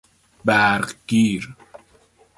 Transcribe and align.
برقگیر 0.45 1.47